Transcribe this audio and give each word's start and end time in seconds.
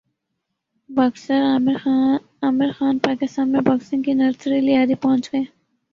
boxer 0.89 1.41
Amir 2.43 2.71
Khan 2.71 2.97
Pakistan 2.99 3.51
میں 3.51 3.61
boxing 3.61 4.03
کی 4.03 4.13
nursery 4.13 4.59
Lyari 4.61 4.95
پہنچ 4.95 5.33
گئے 5.33 5.41